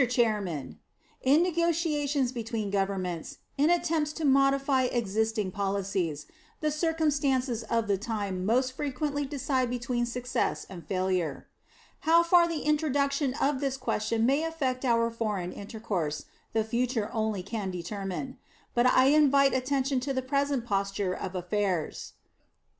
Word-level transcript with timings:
Chairman: 0.09 0.79
In 1.21 1.43
negotiations 1.43 2.31
between 2.31 2.71
governments, 2.71 3.37
in 3.55 3.69
attempts 3.69 4.11
to 4.13 4.25
modify 4.25 4.85
existing 4.85 5.51
policies, 5.51 6.25
the 6.59 6.71
circumstances 6.71 7.61
of 7.65 7.87
the 7.87 7.99
time 7.99 8.43
most 8.43 8.71
frequently 8.71 9.27
decide 9.27 9.69
between 9.69 10.07
success 10.07 10.65
and 10.67 10.83
failure. 10.87 11.47
How 11.99 12.23
far 12.23 12.47
the 12.47 12.61
introduction 12.63 13.35
of 13.35 13.59
this 13.59 13.77
question 13.77 14.25
may 14.25 14.43
affect 14.43 14.83
our 14.83 15.11
foreign 15.11 15.51
intercourse, 15.51 16.25
the 16.51 16.63
future 16.63 17.11
only 17.13 17.43
can 17.43 17.69
determine; 17.69 18.39
but 18.73 18.87
I 18.87 19.09
invite 19.09 19.53
attention 19.53 19.99
to 19.99 20.13
the 20.13 20.23
present 20.23 20.65
posture 20.65 21.13
of 21.13 21.35
affairs. 21.35 22.13